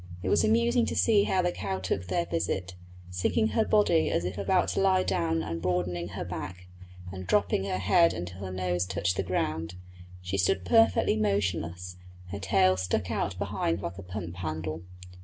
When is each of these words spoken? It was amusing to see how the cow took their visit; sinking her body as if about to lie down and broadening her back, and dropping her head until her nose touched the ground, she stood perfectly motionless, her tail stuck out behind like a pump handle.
It 0.23 0.29
was 0.29 0.43
amusing 0.43 0.87
to 0.87 0.95
see 0.95 1.25
how 1.25 1.43
the 1.43 1.51
cow 1.51 1.77
took 1.77 2.07
their 2.07 2.25
visit; 2.25 2.73
sinking 3.11 3.49
her 3.49 3.63
body 3.63 4.09
as 4.09 4.25
if 4.25 4.35
about 4.35 4.69
to 4.69 4.79
lie 4.81 5.03
down 5.03 5.43
and 5.43 5.61
broadening 5.61 6.07
her 6.07 6.25
back, 6.25 6.65
and 7.11 7.27
dropping 7.27 7.65
her 7.65 7.77
head 7.77 8.11
until 8.11 8.39
her 8.45 8.51
nose 8.51 8.87
touched 8.87 9.15
the 9.15 9.21
ground, 9.21 9.75
she 10.19 10.39
stood 10.39 10.65
perfectly 10.65 11.17
motionless, 11.17 11.97
her 12.31 12.39
tail 12.39 12.77
stuck 12.77 13.11
out 13.11 13.37
behind 13.37 13.79
like 13.83 13.99
a 13.99 14.01
pump 14.01 14.37
handle. 14.37 14.81